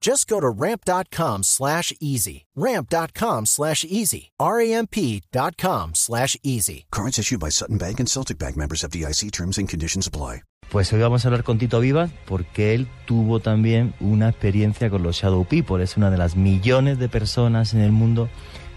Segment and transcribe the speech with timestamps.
[0.00, 2.46] Just go to ramp.com slash easy.
[2.54, 4.30] Ramp.com slash easy.
[4.38, 6.86] R-A-M-P.com slash easy.
[6.90, 10.42] Cards issued by Sutton Bank and Celtic Bank members of DIC terms and conditions apply.
[10.70, 15.02] Pues hoy vamos a hablar con Tito Vivas porque él tuvo también una experiencia con
[15.02, 15.82] los Shadow People.
[15.82, 18.28] Es una de las millones de personas en el mundo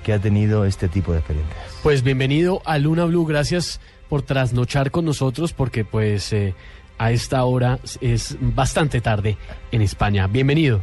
[0.04, 1.58] que ha tenido este tipo de experiencias.
[1.84, 3.26] Pues bienvenido a Luna Blue.
[3.26, 6.56] Gracias por trasnochar con nosotros porque pues eh,
[6.98, 9.38] a esta hora es bastante tarde
[9.72, 10.28] en España.
[10.28, 10.82] Bienvenido.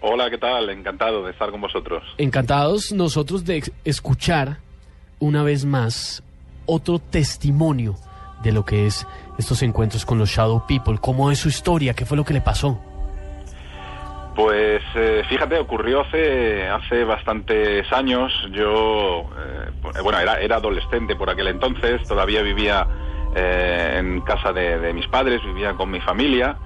[0.00, 0.70] Hola, ¿qué tal?
[0.70, 2.04] Encantado de estar con vosotros.
[2.18, 4.58] Encantados nosotros de escuchar
[5.18, 6.22] una vez más
[6.66, 7.96] otro testimonio
[8.42, 9.06] de lo que es
[9.38, 10.98] estos encuentros con los Shadow People.
[11.00, 11.94] ¿Cómo es su historia?
[11.94, 12.80] ¿Qué fue lo que le pasó?
[14.36, 18.32] Pues eh, fíjate, ocurrió hace, hace bastantes años.
[18.52, 22.86] Yo, eh, bueno, era, era adolescente por aquel entonces, todavía vivía
[23.34, 26.56] eh, en casa de, de, mis padres, vivía con mi familia.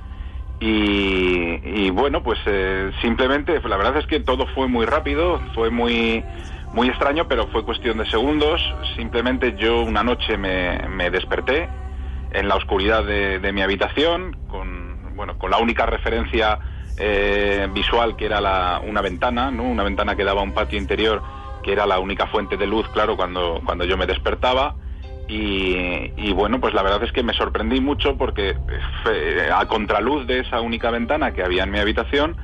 [0.64, 6.24] Y, bueno, pues eh, simplemente, la verdad es que todo fue muy rápido, fue muy,
[6.72, 8.62] muy extraño, pero fue cuestión de segundos.
[8.94, 11.68] Simplemente yo una noche me, me desperté
[12.30, 16.60] en la oscuridad de, de, mi habitación, con, bueno, con la única referencia
[16.96, 19.64] eh, visual que era la, una ventana, ¿no?
[19.64, 21.24] una ventana que daba a un patio interior,
[21.64, 24.76] que era la única fuente de luz, claro, cuando, cuando yo me despertaba.
[25.34, 28.54] Y, bueno, pues la verdad es que me sorprendí mucho porque
[29.52, 32.36] a contraluz de esa única ventana que había en mi habitación,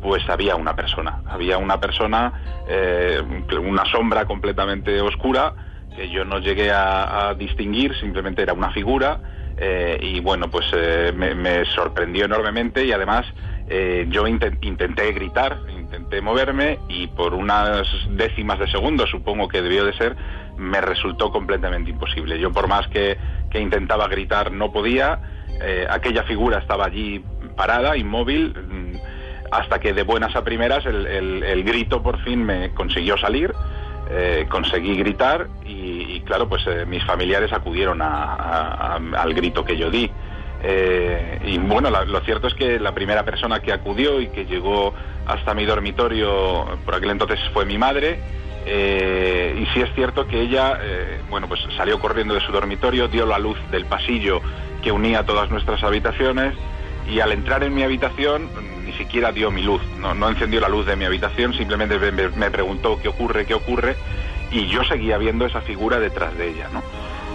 [0.00, 2.32] pues había una persona, había una persona,
[2.68, 3.20] eh,
[3.60, 5.52] una sombra completamente oscura
[5.96, 9.20] que yo no llegué a, distinguir, simplemente era una figura
[9.56, 13.26] eh, y bueno, pues eh, me, sorprendió enormemente y además
[13.70, 19.62] eh, yo intent, intenté gritar, intenté moverme y por unas décimas de segundo, supongo que
[19.62, 20.16] debió de ser,
[20.56, 22.38] me resultó completamente imposible.
[22.38, 23.16] Yo por más que,
[23.50, 25.20] que intentaba gritar no podía,
[25.60, 27.24] eh, aquella figura estaba allí
[27.56, 28.54] parada, inmóvil,
[29.50, 33.52] hasta que de buenas a primeras el, el, grito por fin me consiguió salir.
[34.10, 39.76] Eh, conseguí gritar y, y claro, pues eh, mis familiares acudieron a, al grito que
[39.76, 40.10] yo di.
[40.62, 44.44] Eh, y bueno, la, lo cierto es que la primera persona que acudió y que
[44.44, 44.92] llegó
[45.26, 48.18] hasta mi dormitorio, por aquel entonces fue mi madre,
[48.66, 53.08] eh, y sí es cierto que ella, eh, bueno, pues salió corriendo de su dormitorio,
[53.08, 54.40] dio la luz del pasillo
[54.82, 56.54] que unía todas nuestras habitaciones
[57.10, 58.48] y al entrar en mi habitación
[58.84, 62.28] ni siquiera dio mi luz, no, no encendió la luz de mi habitación, simplemente me,
[62.28, 63.96] me, preguntó qué ocurre, qué ocurre
[64.50, 66.82] y yo seguía viendo esa figura detrás de ella, ¿no?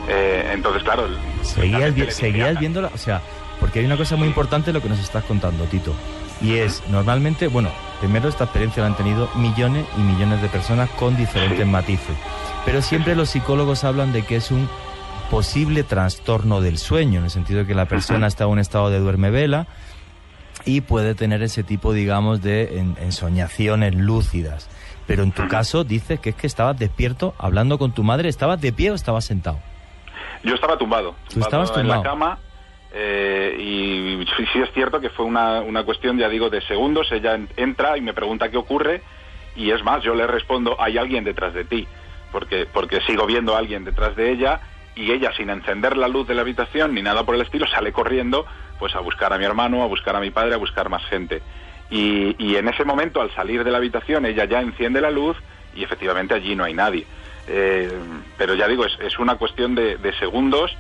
[0.09, 1.07] Eh, entonces, claro...
[1.41, 3.21] Seguías, vi seguías viéndola, o sea,
[3.59, 5.93] porque hay una cosa muy importante lo que nos estás contando, Tito,
[6.41, 7.69] y es, normalmente, bueno,
[7.99, 11.65] primero esta experiencia la han tenido millones y millones de personas con diferentes sí.
[11.65, 12.15] matices,
[12.65, 14.67] pero siempre los psicólogos hablan de que es un
[15.31, 18.89] posible trastorno del sueño, en el sentido de que la persona está en un estado
[18.89, 19.67] de duerme vela
[20.65, 24.69] y puede tener ese tipo, digamos, de en, ensoñaciones lúcidas.
[25.07, 28.61] Pero en tu caso dices que es que estabas despierto hablando con tu madre, ¿estabas
[28.61, 29.59] de pie o estabas sentado?
[30.43, 32.03] Yo estaba tumbado, ¿Tú estabas en tumbado?
[32.03, 32.37] la cama
[32.93, 37.11] eh, y sí es cierto que fue una, una cuestión, ya digo, de segundos.
[37.11, 39.01] Ella entra y me pregunta qué ocurre
[39.55, 41.87] y es más, yo le respondo, hay alguien detrás de ti,
[42.31, 44.59] porque, porque sigo viendo a alguien detrás de ella
[44.95, 47.91] y ella sin encender la luz de la habitación ni nada por el estilo sale
[47.91, 48.45] corriendo
[48.77, 51.41] pues a buscar a mi hermano, a buscar a mi padre, a buscar más gente.
[51.89, 55.37] Y, y en ese momento al salir de la habitación ella ya enciende la luz
[55.75, 57.05] y efectivamente allí no hay nadie.
[57.47, 57.91] Eh,
[58.37, 60.71] pero ya digo, es, es una cuestión de, de, segundos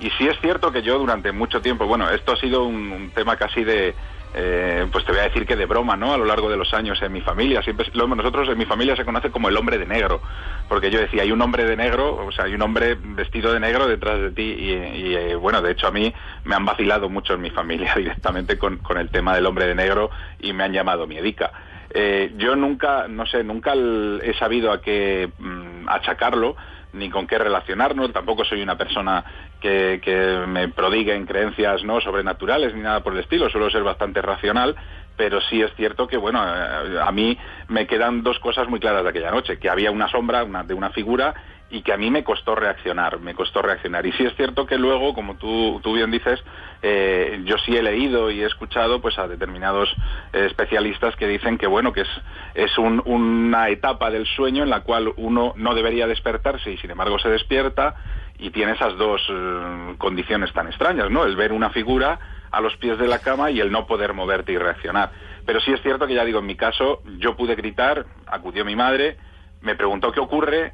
[0.00, 3.36] y sí es cierto que yo durante mucho tiempo, bueno, esto ha sido un, tema
[3.36, 3.94] casi de,
[4.34, 6.12] eh, pues te voy a decir que de broma, ¿no?
[6.12, 9.04] A lo largo de los años en mi familia, siempre nosotros en mi familia se
[9.04, 10.22] conoce como el hombre de negro,
[10.68, 13.60] porque yo decía, hay un hombre de negro, o sea, hay un hombre vestido de
[13.60, 16.12] negro detrás de ti y, y eh, bueno, de hecho a mí
[16.44, 19.74] me han vacilado mucho en mi familia directamente con, con el tema del hombre de
[19.74, 21.50] negro y me han llamado miedica.
[21.92, 26.56] Eh, yo nunca, no sé, nunca he sabido a qué mmm, achacarlo,
[26.92, 29.24] ni con qué relacionarnos, tampoco soy una persona
[29.60, 33.82] que, que me prodigue en creencias no sobrenaturales ni nada por el estilo, suelo ser
[33.84, 34.74] bastante racional,
[35.16, 37.36] pero sí es cierto que, bueno, eh, a mí
[37.68, 40.74] me quedan dos cosas muy claras de aquella noche, que había una sombra una, de
[40.74, 41.34] una figura
[41.70, 44.04] y que a mí me costó reaccionar, me costó reaccionar.
[44.04, 46.42] Y sí es cierto que luego, como tú, tú bien dices,
[46.82, 49.88] eh, yo sí he leído y he escuchado pues a determinados
[50.32, 52.08] eh, especialistas que dicen que bueno que es,
[52.54, 56.90] es un, una etapa del sueño en la cual uno no debería despertarse y sin
[56.90, 57.94] embargo se despierta
[58.38, 61.24] y tiene esas dos eh, condiciones tan extrañas, ¿no?
[61.24, 62.18] El ver una figura
[62.50, 65.12] a los pies de la cama y el no poder moverte y reaccionar.
[65.46, 68.74] Pero sí es cierto que ya digo, en mi caso, yo pude gritar, acudió mi
[68.74, 69.18] madre,
[69.60, 70.72] me preguntó qué ocurre,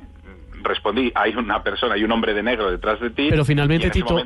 [0.68, 3.28] respondí, hay una persona, hay un hombre de negro detrás de ti.
[3.30, 4.18] Pero finalmente, Tito,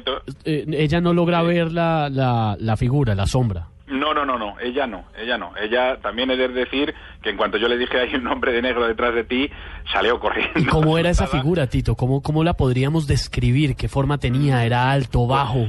[0.44, 3.66] eh, ella no logra ver la, la, la, figura, la sombra.
[3.88, 5.52] No, no, no, no, ella no, ella no.
[5.56, 8.62] Ella también he de decir que en cuanto yo le dije hay un hombre de
[8.62, 9.50] negro detrás de ti,
[9.92, 10.60] salió corriendo.
[10.60, 11.96] ¿Y cómo era esa figura, Tito?
[11.96, 13.74] ¿Cómo, cómo la podríamos describir?
[13.74, 14.64] ¿Qué forma tenía?
[14.64, 15.66] ¿Era alto, bajo?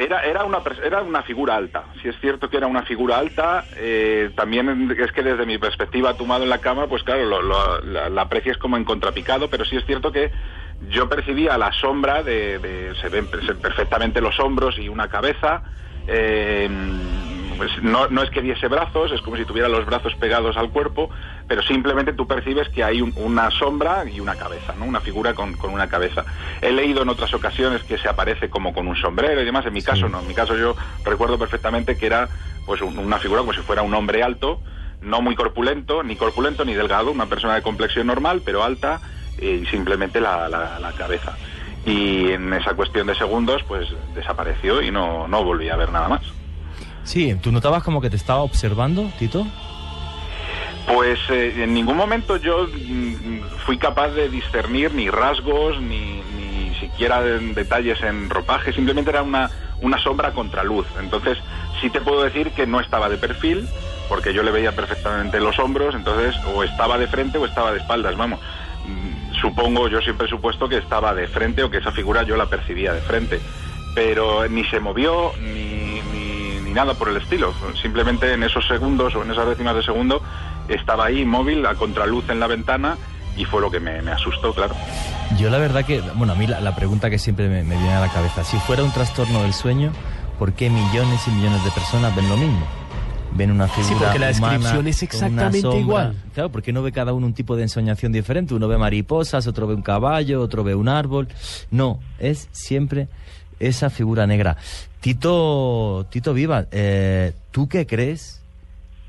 [0.00, 3.66] Era, era, una, era una figura alta, si es cierto que era una figura alta,
[3.76, 7.82] eh, también es que desde mi perspectiva tomado en la cama, pues claro, lo, lo,
[7.82, 10.32] la, la aprecias como en contrapicado, pero sí es cierto que
[10.88, 15.64] yo percibía la sombra de, se ven perfectamente los hombros y una cabeza,
[16.06, 16.66] eh,
[17.58, 20.70] pues no, no, es que diese brazos, es como si tuviera los brazos pegados al
[20.70, 21.10] cuerpo,
[21.50, 24.84] pero simplemente tú percibes que hay un, una sombra y una cabeza, ¿no?
[24.84, 26.24] Una figura con, con, una cabeza.
[26.62, 29.72] He leído en otras ocasiones que se aparece como con un sombrero y demás, en
[29.72, 32.28] mi caso no, en mi caso yo recuerdo perfectamente que era
[32.66, 34.60] pues un, una figura como si fuera un hombre alto,
[35.02, 39.00] no muy corpulento, ni corpulento ni delgado, una persona de complexión normal, pero alta
[39.36, 41.36] y simplemente la, la, la cabeza.
[41.84, 46.06] Y en esa cuestión de segundos, pues desapareció y no, no volví a ver nada
[46.06, 46.22] más.
[47.02, 49.44] Sí, ¿tú notabas como que te estaba observando, Tito?
[50.92, 56.74] Pues eh, en ningún momento yo mm, fui capaz de discernir ni rasgos, ni, ni
[56.80, 59.50] siquiera de, detalles en ropaje, simplemente era una,
[59.82, 60.86] una sombra contra luz.
[60.98, 61.38] Entonces
[61.80, 63.68] sí te puedo decir que no estaba de perfil,
[64.08, 67.78] porque yo le veía perfectamente los hombros, entonces o estaba de frente o estaba de
[67.78, 68.40] espaldas, vamos.
[68.84, 72.36] Mm, supongo, yo siempre he supuesto que estaba de frente o que esa figura yo
[72.36, 73.40] la percibía de frente,
[73.94, 77.54] pero ni se movió, ni, ni, ni nada por el estilo.
[77.80, 80.20] Simplemente en esos segundos o en esas décimas de segundo
[80.74, 82.96] estaba ahí móvil a contraluz en la ventana
[83.36, 84.74] y fue lo que me, me, asustó, claro.
[85.38, 87.92] Yo la verdad que, bueno, a mí la, la pregunta que siempre me, me, viene
[87.92, 89.92] a la cabeza, si fuera un trastorno del sueño,
[90.38, 92.66] ¿por qué millones y millones de personas ven lo mismo?
[93.32, 96.16] Ven una figura sí, porque la descripción es exactamente igual.
[96.34, 98.54] Claro, porque no ve cada uno un tipo de ensoñación diferente.
[98.54, 101.28] Uno ve mariposas, otro ve un caballo, otro ve un árbol.
[101.70, 103.06] No, es siempre
[103.60, 104.56] esa figura negra.
[105.00, 108.39] Tito, Tito Viva, eh, ¿tú qué crees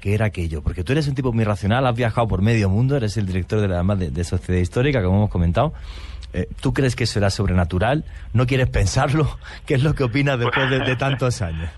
[0.01, 0.61] que era aquello?
[0.61, 3.61] Porque tú eres un tipo muy racional, has viajado por medio mundo, eres el director
[3.61, 5.73] de la además de, de Sociedad Histórica, como hemos comentado.
[6.33, 8.03] Eh, ¿Tú crees que eso era sobrenatural?
[8.33, 9.37] ¿No quieres pensarlo?
[9.65, 11.69] ¿Qué es lo que opinas después de, de tantos años?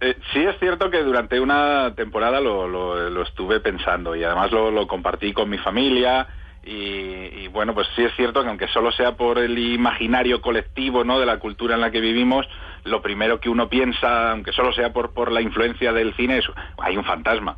[0.00, 4.52] Eh, sí es cierto que durante una temporada lo, lo, lo estuve pensando y además
[4.52, 6.26] lo, lo compartí con mi familia
[6.66, 11.04] y, y, bueno, pues sí es cierto que aunque solo sea por el imaginario colectivo
[11.04, 11.20] ¿no?
[11.20, 12.44] de la cultura en la que vivimos,
[12.82, 16.46] lo primero que uno piensa, aunque solo sea por, por la influencia del cine, es
[16.78, 17.56] hay un fantasma.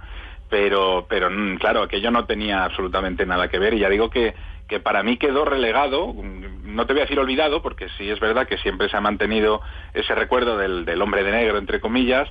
[0.51, 4.35] Pero, pero claro, aquello no tenía absolutamente nada que ver y ya digo que,
[4.69, 6.15] que para mí quedó relegado,
[6.65, 9.63] no te voy a decir olvidado, porque sí es verdad que siempre se ha mantenido
[9.95, 12.29] ese recuerdo del, del hombre de negro, entre comillas,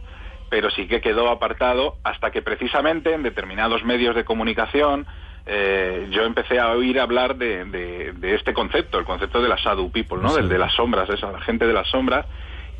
[0.50, 5.07] pero sí que quedó apartado hasta que precisamente en determinados medios de comunicación
[5.47, 9.56] eh, yo empecé a oír hablar de, de, de, este concepto, el concepto de la
[9.56, 10.30] shadow people, ¿no?
[10.30, 10.42] Sí.
[10.42, 12.25] Del de las sombras, esa, la gente de las sombras,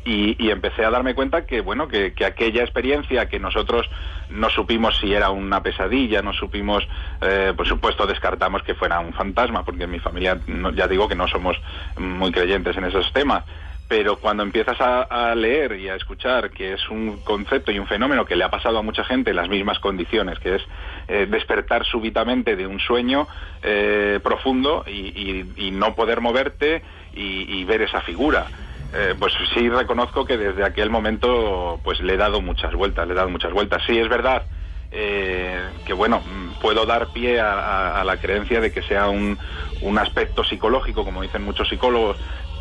[0.04, 3.88] y, y, empecé a darme cuenta que bueno que, que, aquella experiencia que nosotros
[4.30, 6.86] no supimos si era una pesadilla no supimos
[7.20, 11.08] eh, por supuesto descartamos que fuera un fantasma porque en mi familia no, ya digo
[11.08, 11.60] que no somos
[11.98, 13.44] muy creyentes en esos temas
[13.88, 18.26] pero cuando empiezas a, leer y a escuchar que es un concepto y un fenómeno
[18.26, 20.62] que le ha pasado a mucha gente en las mismas condiciones, que es
[21.08, 23.26] eh, despertar súbitamente de un sueño
[23.62, 26.82] eh, profundo y, no poder moverte
[27.14, 28.46] y, ver esa figura
[28.94, 33.12] eh, pues sí reconozco que desde aquel momento pues le he dado muchas vueltas, le
[33.12, 33.82] he dado muchas vueltas.
[33.86, 34.44] Sí, es verdad
[34.90, 36.22] eh, que bueno,
[36.62, 39.38] puedo dar pie a, a, a, la creencia de que sea un,
[39.82, 42.16] un aspecto psicológico, como dicen muchos psicólogos,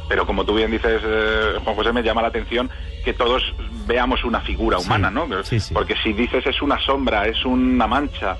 [0.08, 2.70] pero como tú bien dices, eh, Juan José, me llama la atención
[3.04, 3.54] que todos
[3.86, 5.44] veamos una figura humana, sí, ¿no?
[5.44, 5.74] Sí, sí.
[5.74, 8.38] Porque si dices es una sombra, es una mancha,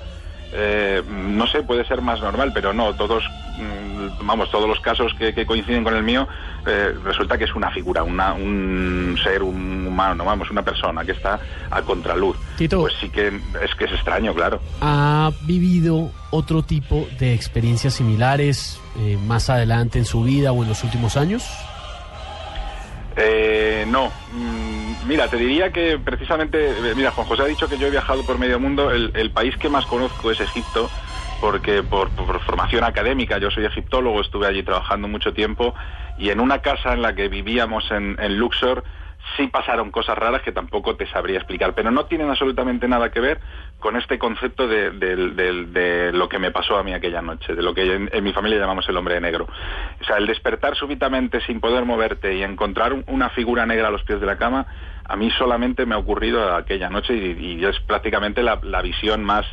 [0.52, 3.24] eh, no sé, puede ser más normal, pero no, todos,
[3.58, 6.26] mm, vamos, todos los casos que, que, coinciden con el mío,
[6.66, 11.12] eh, resulta que es una figura, una, un ser, un humano, vamos, una persona que
[11.12, 11.38] está
[11.70, 12.36] a contraluz.
[12.56, 12.80] Tito.
[12.80, 14.60] Pues sí que es que es extraño, claro.
[14.80, 20.68] ¿Ha vivido otro tipo de experiencias similares eh, más adelante en su vida o en
[20.70, 21.44] los últimos años?
[23.20, 27.78] Eh, no, Mm, mira, te diría que precisamente, eh, mira, Juan José ha dicho que
[27.78, 30.90] yo he viajado por medio mundo, el, país que más conozco es Egipto,
[31.40, 35.74] porque por, por, formación académica, yo soy egiptólogo, estuve allí trabajando mucho tiempo,
[36.18, 38.84] y en una casa en la que vivíamos en, en Luxor,
[39.38, 43.20] sí pasaron cosas raras que tampoco te sabría explicar, pero no tienen absolutamente nada que
[43.20, 43.40] ver
[43.78, 47.72] con este concepto de, de, lo que me pasó a mí aquella noche, de lo
[47.72, 49.46] que en, mi familia llamamos el hombre negro.
[50.00, 54.02] O sea, el despertar súbitamente sin poder moverte y encontrar una figura negra a los
[54.02, 54.66] pies de la cama,
[55.04, 59.46] a mí solamente me ha ocurrido aquella noche y, y es prácticamente la visión más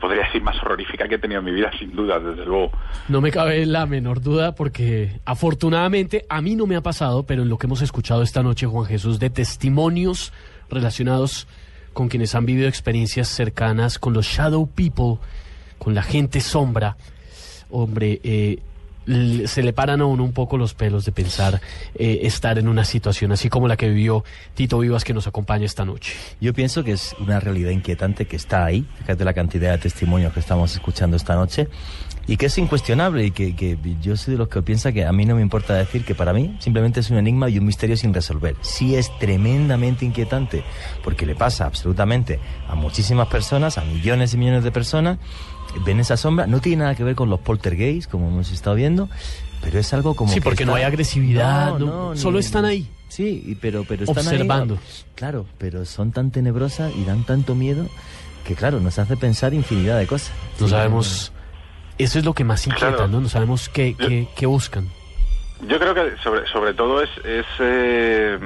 [0.00, 2.70] podría decir más horrorífica que he tenido en mi vida, sin duda, desde luego.
[3.08, 7.42] No me cabe la menor duda porque afortunadamente a mí no me ha pasado, pero
[7.42, 10.32] en lo que hemos escuchado esta noche, Juan Jesús, de testimonios
[10.70, 11.46] relacionados
[11.92, 15.18] con quienes han vivido experiencias cercanas con los Shadow People,
[15.78, 16.96] con la gente sombra,
[17.70, 18.58] hombre, eh,
[19.06, 21.60] se le paran a uno un poco los pelos de pensar
[21.94, 25.66] eh, estar en una situación así como la que vivió Tito Vivas que nos acompaña
[25.66, 26.14] esta noche.
[26.40, 30.32] Yo pienso que es una realidad inquietante que está ahí, fíjate la cantidad de testimonios
[30.32, 31.68] que estamos escuchando esta noche
[32.26, 35.12] y que es incuestionable y que, que, yo soy de los que piensa que a
[35.12, 37.96] mí no me importa decir que para mí simplemente es un enigma y un misterio
[37.96, 38.56] sin resolver.
[38.62, 40.64] Sí es tremendamente inquietante
[41.02, 45.18] porque le pasa absolutamente a muchísimas personas, a millones y millones de personas
[45.80, 49.08] ven esa sombra, no tiene nada que ver con los poltergeists, como hemos estado viendo,
[49.62, 50.32] pero es algo como...
[50.32, 50.72] Sí, porque está...
[50.72, 52.88] no hay agresividad, no, no, solo ni, están ahí.
[53.08, 54.74] Sí, pero, pero están observando.
[54.74, 57.86] Ahí, claro, pero son tan tenebrosas y dan tanto miedo
[58.44, 60.32] que, claro, nos hace pensar infinidad de cosas.
[60.60, 61.32] No sí, sabemos...
[61.96, 63.08] Eso es lo que más inquieta, claro.
[63.08, 63.20] ¿no?
[63.20, 64.88] No sabemos qué, qué, qué, buscan.
[65.68, 67.10] Yo creo que sobre, sobre todo es...
[67.24, 68.38] es eh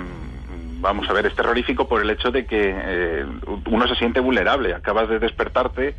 [0.81, 3.27] vamos a ver, es terrorífico por el hecho de que eh,
[3.67, 4.75] uno se siente vulnerable.
[4.75, 5.95] Acabas de despertarte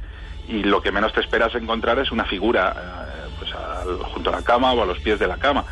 [0.50, 4.34] y lo que menos te esperas encontrar es una figura eh, pues al, junto a
[4.34, 5.64] la cama o a los pies de la cama.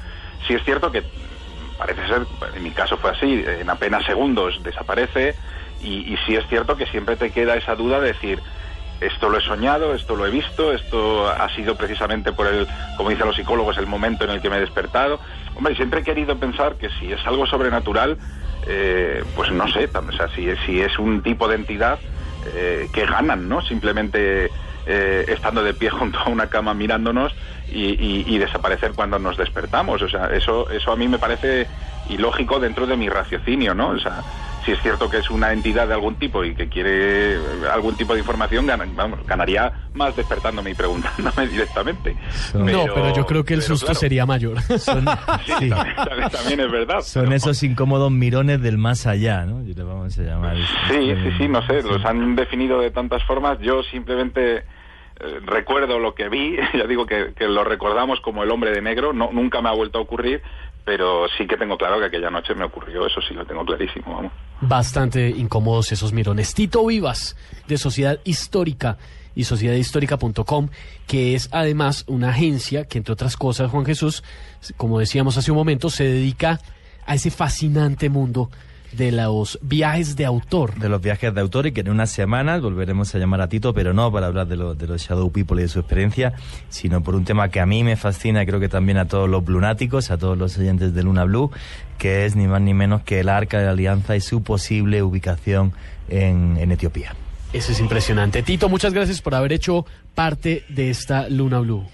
[0.45, 1.03] Si es cierto que
[1.77, 5.35] parece ser, en mi caso fue así, en apenas segundos desaparece
[5.81, 8.39] y, y sí es cierto que siempre te queda esa duda de decir,
[9.01, 13.09] esto lo he soñado, esto lo he visto, esto ha sido precisamente por el, como
[13.09, 15.19] dicen los psicólogos, el momento en el que me he despertado.
[15.55, 18.17] Hombre, siempre he querido pensar que si es algo sobrenatural,
[18.65, 21.99] eh, pues no sé, o sea, si, si es un tipo de entidad
[22.53, 23.61] eh, que ganan, ¿no?
[23.61, 24.49] Simplemente
[24.87, 27.33] eh, estando de pie junto a una cama mirándonos
[27.71, 30.01] y, y, y, desaparecer cuando nos despertamos.
[30.01, 31.67] O sea, eso, eso a mí me parece
[32.09, 33.89] ilógico dentro de mi raciocinio, ¿no?
[33.89, 34.23] O sea,
[34.67, 37.37] si es cierto que es una entidad de algún tipo y que quiere
[37.71, 42.17] algún tipo de información, gan vamos, ganaría más despertándome y preguntándome directamente.
[42.31, 44.61] Son, pero, no, pero yo creo que el susto claro, sería mayor.
[44.77, 45.05] Son,
[45.45, 45.69] sí, sí.
[45.69, 46.99] También, también, también, es verdad.
[47.01, 49.63] Son pero, esos incómodos mirones del más allá, ¿no?
[49.63, 50.57] Yo le vamos a llamar.
[50.89, 53.59] Sí, sí, sí, no sé, los han definido de tantas formas.
[53.61, 54.65] Yo simplemente
[55.45, 59.31] recuerdo lo que vi, ya digo que, lo recordamos como el hombre de negro, no,
[59.31, 60.41] nunca me ha vuelto a ocurrir,
[60.85, 64.31] pero sí que tengo claro que aquella noche me ocurrió, eso sí lo tengo clarísimo.
[64.61, 66.53] Bastante incómodos esos mirones.
[66.53, 67.35] Tito Vivas,
[67.67, 68.97] de Sociedad Histórica
[69.35, 70.69] y sociedadhistórica.com,
[71.05, 74.23] que es además una agencia que, entre otras cosas, Juan Jesús,
[74.77, 76.59] como decíamos hace un momento, se dedica
[77.05, 78.49] a ese fascinante mundo
[78.97, 80.75] de los viajes de autor.
[80.75, 83.73] De los viajes de autor y que en unas semanas volveremos a llamar a Tito,
[83.73, 86.33] pero no para hablar de, lo, de los Shadow People y de su experiencia,
[86.69, 89.29] sino por un tema que a mí me fascina y creo que también a todos
[89.29, 91.51] los lunáticos, a todos los oyentes de Luna Blue,
[91.97, 95.03] que es ni más ni menos que el Arca de la Alianza y su posible
[95.03, 95.73] ubicación
[96.09, 97.15] en, en Etiopía.
[97.53, 98.43] Eso es impresionante.
[98.43, 99.85] Tito, muchas gracias por haber hecho
[100.15, 101.85] parte de esta Luna Blue.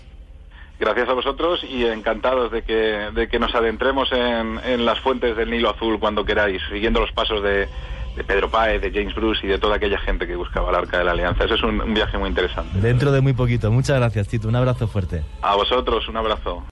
[0.84, 2.74] Gracias a vosotros y encantados de que,
[3.16, 7.10] de que nos adentremos en, en, las fuentes del Nilo Azul cuando queráis, siguiendo los
[7.14, 7.70] pasos de,
[8.18, 10.98] de, Pedro Páez, de James Bruce y de toda aquella gente que buscaba el Arca
[10.98, 11.46] de la Alianza.
[11.46, 12.78] Eso es un, un viaje muy interesante.
[12.80, 13.72] Dentro de muy poquito.
[13.72, 14.50] Muchas gracias, Tito.
[14.50, 15.24] Un abrazo fuerte.
[15.42, 16.66] A vosotros, un abrazo.